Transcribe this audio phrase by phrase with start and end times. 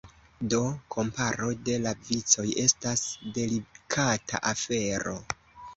[0.53, 0.61] Do,
[0.95, 3.07] komparo de la vicoj estas
[3.39, 5.17] delikata afero.